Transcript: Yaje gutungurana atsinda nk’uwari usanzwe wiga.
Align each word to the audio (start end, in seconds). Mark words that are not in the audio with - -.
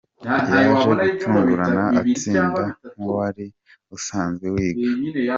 Yaje 0.53 0.87
gutungurana 1.09 1.83
atsinda 1.99 2.61
nk’uwari 2.97 3.45
usanzwe 3.95 4.45
wiga. 4.53 4.83